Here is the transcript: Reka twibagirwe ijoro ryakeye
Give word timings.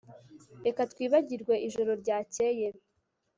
Reka 0.65 0.81
twibagirwe 0.91 1.53
ijoro 1.67 1.91
ryakeye 2.01 2.67